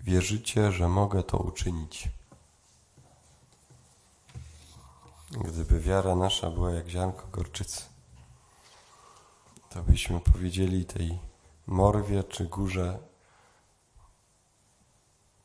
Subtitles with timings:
[0.00, 2.08] wierzycie, że mogę to uczynić?
[5.30, 7.82] Gdyby wiara nasza była jak ziarnko gorczycy,
[9.70, 11.18] to byśmy powiedzieli tej
[11.66, 12.98] morwie czy górze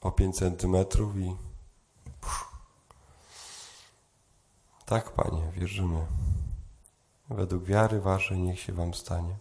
[0.02, 1.36] o 5 centymetrów i
[2.22, 2.46] pff.
[4.86, 6.06] tak, Panie, wierzymy.
[7.30, 9.38] Według wiary Waszej niech się Wam stanie.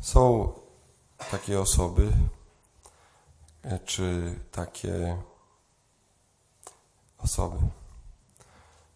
[0.00, 0.52] Są
[1.30, 2.12] takie osoby,
[3.84, 5.22] czy takie
[7.18, 7.56] osoby,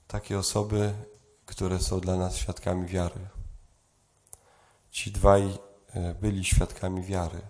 [0.09, 0.95] takie osoby,
[1.47, 3.29] które są dla nas świadkami wiary.
[4.91, 5.59] Ci dwaj
[5.95, 7.41] e, byli świadkami wiary,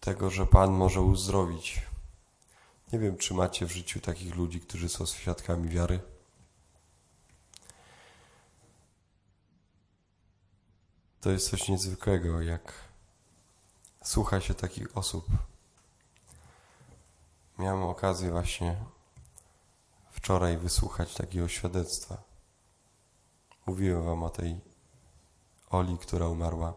[0.00, 1.82] tego, że Pan może uzdrowić.
[2.92, 6.00] Nie wiem, czy macie w życiu takich ludzi, którzy są świadkami wiary.
[11.20, 12.72] To jest coś niezwykłego, jak
[14.04, 15.26] słucha się takich osób.
[17.58, 18.76] Miałem okazję właśnie
[20.10, 22.22] wczoraj wysłuchać takiego świadectwa.
[23.66, 24.60] Mówiłem wam o tej
[25.70, 26.74] Oli, która umarła.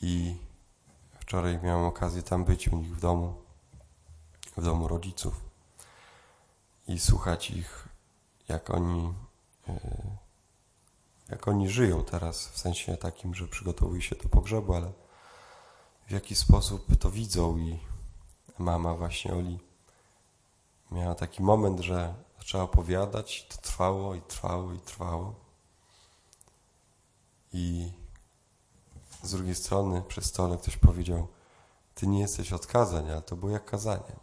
[0.00, 0.36] I
[1.20, 3.42] wczoraj miałem okazję tam być u nich w domu,
[4.56, 5.40] w domu rodziców
[6.88, 7.88] i słuchać ich,
[8.48, 9.14] jak oni,
[9.68, 9.80] e,
[11.28, 14.92] jak oni żyją teraz, w sensie takim, że przygotowują się do pogrzebu, ale
[16.08, 17.78] w jaki sposób to widzą i
[18.58, 19.58] mama właśnie Oli
[20.90, 25.34] miała taki moment, że zaczęła opowiadać, to trwało i trwało i trwało.
[27.52, 27.92] I
[29.22, 31.28] z drugiej strony przy stole ktoś powiedział,
[31.94, 34.16] ty nie jesteś od kazań, ale to było jak kazanie.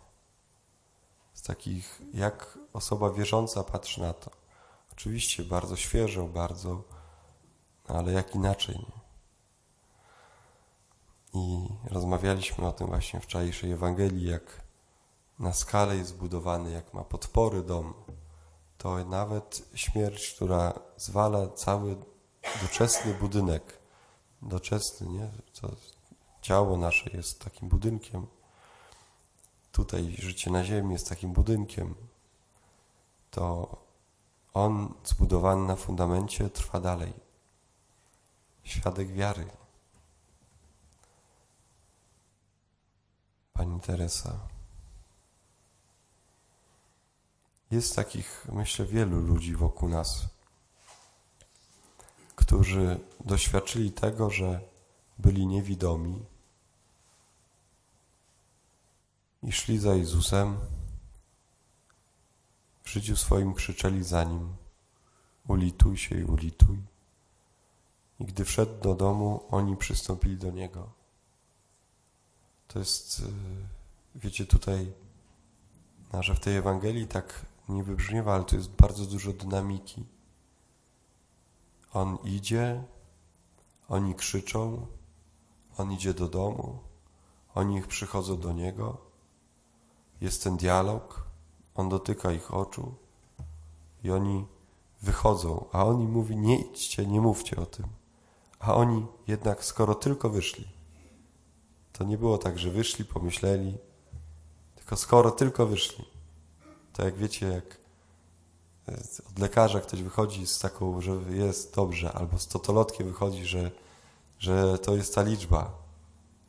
[1.33, 4.31] Z takich, jak osoba wierząca patrzy na to.
[4.91, 6.83] Oczywiście bardzo świeżo, bardzo,
[7.89, 9.04] no ale jak inaczej, nie?
[11.35, 14.61] I rozmawialiśmy o tym właśnie w wczorajszej Ewangelii, jak
[15.39, 17.93] na skalę jest zbudowany, jak ma podpory dom,
[18.77, 21.95] to nawet śmierć, która zwala cały
[22.61, 23.79] doczesny budynek,
[24.41, 25.31] doczesny, nie?
[25.61, 25.71] To
[26.41, 28.27] ciało nasze jest takim budynkiem,
[29.71, 31.95] tutaj życie na ziemi jest takim budynkiem,
[33.31, 33.77] to
[34.53, 37.13] on zbudowany na fundamencie trwa dalej.
[38.63, 39.64] Świadek wiary.
[43.55, 44.39] Pani Teresa.
[47.71, 50.25] Jest takich, myślę, wielu ludzi wokół nas,
[52.35, 54.61] którzy doświadczyli tego, że
[55.17, 56.25] byli niewidomi
[59.43, 60.57] i szli za Jezusem.
[62.83, 64.55] W życiu swoim krzyczeli za Nim
[65.47, 66.77] ulituj się i ulituj.
[68.19, 71.04] I gdy wszedł do domu, oni przystąpili do Niego.
[72.67, 73.23] To jest, y,
[74.15, 74.93] wiecie, tutaj,
[76.19, 80.05] że w tej Ewangelii tak nie wybrzmiewa, ale tu jest bardzo dużo dynamiki.
[81.93, 82.83] On idzie,
[83.89, 84.87] oni krzyczą,
[85.77, 86.79] on idzie do domu,
[87.55, 88.97] oni przychodzą do niego,
[90.21, 91.25] jest ten dialog,
[91.75, 92.95] on dotyka ich oczu
[94.03, 94.45] i oni
[95.01, 97.85] wychodzą, a on im mówi: Nie idźcie, nie mówcie o tym.
[98.59, 100.67] A oni jednak, skoro tylko wyszli,
[101.97, 103.77] to nie było tak, że wyszli, pomyśleli,
[104.75, 106.05] tylko skoro tylko wyszli,
[106.93, 107.77] to jak wiecie, jak
[108.87, 108.97] e,
[109.29, 113.71] od lekarza ktoś wychodzi z taką, że jest dobrze, albo z totolotkiem wychodzi, że,
[114.39, 115.71] że to jest ta liczba,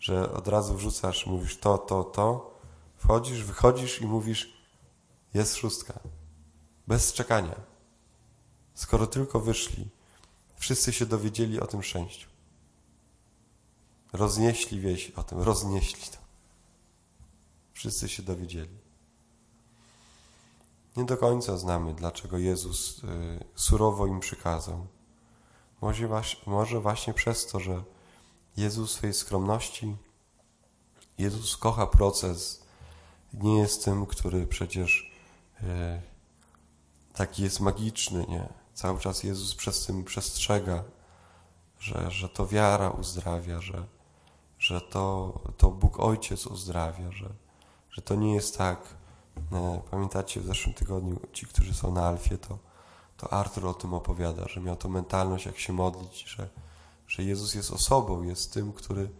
[0.00, 2.54] że od razu wrzucasz, mówisz to, to, to,
[2.96, 4.56] wchodzisz, wychodzisz i mówisz
[5.34, 6.00] jest szóstka.
[6.86, 7.60] Bez czekania.
[8.74, 9.88] Skoro tylko wyszli,
[10.56, 12.35] wszyscy się dowiedzieli o tym szczęściu.
[14.12, 16.18] Roznieśli wieś o tym, roznieśli to.
[17.72, 18.78] Wszyscy się dowiedzieli.
[20.96, 24.86] Nie do końca znamy, dlaczego Jezus y, surowo im przykazał.
[26.46, 27.82] Może, właśnie przez to, że
[28.56, 29.96] Jezus w swojej skromności,
[31.18, 32.62] Jezus kocha proces,
[33.32, 35.12] nie jest tym, który przecież
[35.62, 35.66] y,
[37.12, 38.48] taki jest magiczny, nie?
[38.74, 40.84] Cały czas Jezus przez tym przestrzega,
[41.78, 43.86] że, że to wiara uzdrawia, że,
[44.58, 47.28] że to, to Bóg Ojciec uzdrawia, że,
[47.90, 48.96] że to nie jest tak,
[49.52, 52.58] E, pamiętacie, w zeszłym tygodniu ci, którzy są na Alfie, to,
[53.16, 56.48] to Artur o tym opowiada, że miał to mentalność, jak się modlić, że,
[57.08, 59.10] że Jezus jest osobą, jest tym, który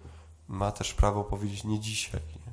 [0.49, 2.21] ma też prawo powiedzieć nie dzisiaj.
[2.47, 2.53] Nie?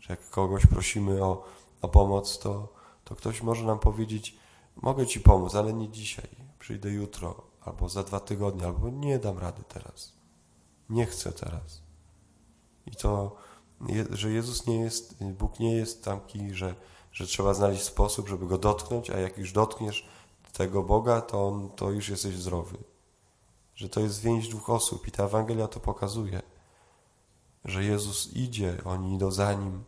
[0.00, 1.44] Że jak kogoś prosimy o,
[1.82, 2.72] o pomoc, to,
[3.04, 4.36] to ktoś może nam powiedzieć,
[4.76, 6.28] mogę ci pomóc, ale nie dzisiaj,
[6.58, 10.12] przyjdę jutro, albo za dwa tygodnie, albo nie dam rady teraz.
[10.90, 11.82] Nie chcę teraz.
[12.86, 13.36] I to,
[14.10, 16.74] że Jezus nie jest, Bóg nie jest taki, że,
[17.12, 20.08] że trzeba znaleźć sposób, żeby go dotknąć, a jak już dotkniesz
[20.52, 22.78] tego Boga, to, on, to już jesteś zdrowy.
[23.74, 26.42] Że to jest więź dwóch osób i ta Ewangelia to pokazuje,
[27.64, 29.84] że Jezus idzie, oni idą za Nim.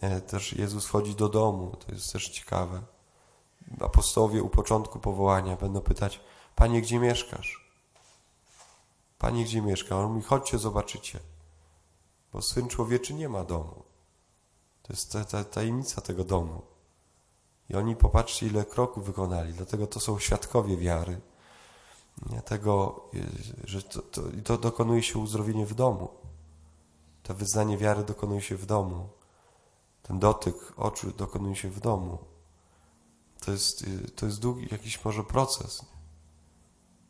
[0.00, 2.82] E, też Jezus wchodzi do domu, to jest też ciekawe.
[3.80, 6.20] Apostołowie u początku powołania będą pytać,
[6.56, 7.70] Panie, gdzie mieszkasz?
[9.18, 9.98] Panie, gdzie mieszka?
[9.98, 11.18] On mówi, chodźcie, zobaczycie.
[12.34, 13.82] Bo Syn Człowieczy nie ma domu.
[14.82, 16.62] To jest ta, ta, tajemnica tego domu.
[17.70, 19.52] I oni, popatrzcie, ile kroków wykonali.
[19.52, 21.20] Dlatego to są świadkowie wiary.
[22.44, 23.04] Tego,
[23.64, 26.08] że to, to, to dokonuje się uzdrowienie w domu.
[27.22, 29.08] To wyznanie wiary dokonuje się w domu.
[30.02, 32.18] Ten dotyk oczu dokonuje się w domu.
[33.44, 33.84] To jest,
[34.16, 35.84] to jest długi jakiś może proces.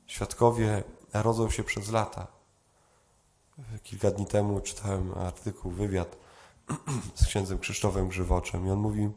[0.07, 2.34] Świadkowie rodzą się przez lata.
[3.83, 6.17] Kilka dni temu czytałem artykuł, wywiad
[7.15, 9.11] z księdzem Krzysztofem Grzywoczem i on mówi,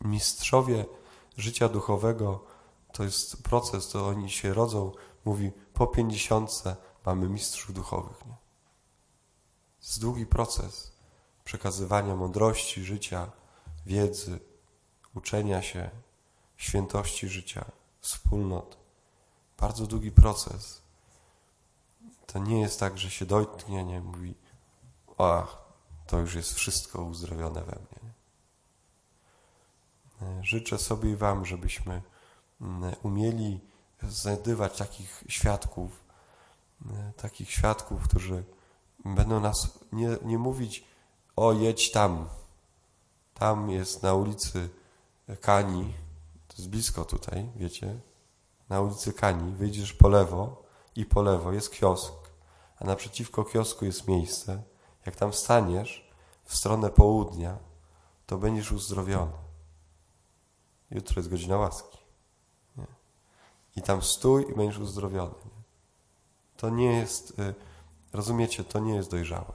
[0.00, 0.84] mistrzowie
[1.36, 2.44] życia duchowego
[2.92, 4.92] to jest proces, to oni się rodzą,
[5.24, 6.76] mówi, po pięćdziesiątce
[7.06, 8.26] mamy mistrzów duchowych.
[8.26, 8.32] Nie?
[9.80, 10.92] To jest długi proces
[11.44, 13.30] przekazywania mądrości życia,
[13.86, 14.40] wiedzy,
[15.14, 15.90] uczenia się,
[16.56, 17.64] świętości życia,
[18.00, 18.76] wspólnot.
[19.58, 20.82] Bardzo długi proces.
[22.34, 24.34] To nie jest tak, że się dotknie, nie mówi,
[25.18, 25.58] ach,
[26.06, 28.12] to już jest wszystko uzdrowione we mnie.
[30.42, 32.02] Życzę sobie i Wam, żebyśmy
[33.02, 33.60] umieli
[34.02, 36.04] znajdywać takich świadków,
[37.16, 38.44] takich świadków, którzy
[39.04, 40.84] będą nas nie, nie mówić,
[41.36, 42.28] o jedź tam,
[43.34, 44.70] tam jest na ulicy
[45.40, 45.94] Kani,
[46.48, 48.00] to jest blisko tutaj, wiecie,
[48.68, 50.62] na ulicy Kani, wyjdziesz po lewo
[50.96, 52.23] i po lewo jest kiosk,
[52.84, 54.62] a naprzeciwko kiosku jest miejsce.
[55.06, 56.10] Jak tam staniesz
[56.44, 57.58] w stronę południa,
[58.26, 59.32] to będziesz uzdrowiony.
[60.90, 61.98] Jutro jest godzina łaski.
[62.76, 62.86] Nie?
[63.76, 65.34] I tam stój i będziesz uzdrowiony.
[65.44, 65.62] Nie?
[66.56, 67.54] To nie jest, y,
[68.12, 69.52] rozumiecie, to nie jest dojrzałe.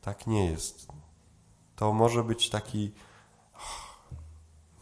[0.00, 0.88] Tak nie jest.
[1.76, 2.92] To może być taki,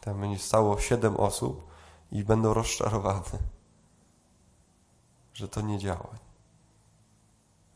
[0.00, 1.66] tam będzie stało siedem osób
[2.12, 3.38] i będą rozczarowane,
[5.32, 6.24] że to nie działa.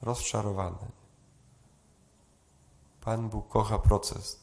[0.03, 0.99] Rozczarowane.
[3.01, 4.41] Pan Bóg kocha proces.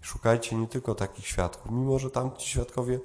[0.00, 3.00] Szukajcie nie tylko takich świadków, mimo że tamci świadkowie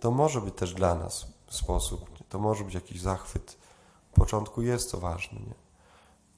[0.00, 3.58] to może być też dla nas sposób, to może być jakiś zachwyt.
[4.10, 5.54] W początku jest to ważne, nie?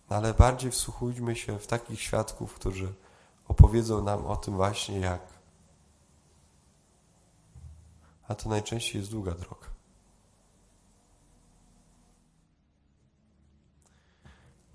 [0.08, 2.92] ale bardziej wsłuchujmy się w takich świadków, którzy
[3.48, 5.20] opowiedzą nam o tym właśnie jak.
[8.28, 9.66] A to najczęściej jest długa droga.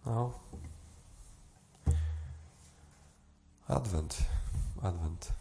[0.06, 0.34] No.
[3.70, 4.24] Advent.
[4.84, 5.32] Advent.